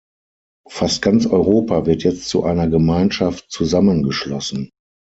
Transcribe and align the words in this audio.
Fast 0.67 1.03
ganz 1.03 1.27
Europa 1.27 1.85
wird 1.85 2.01
jetzt 2.03 2.27
zu 2.27 2.43
einer 2.43 2.67
Gemeinschaft 2.67 3.51
zusammengeschlossen. 3.51 4.71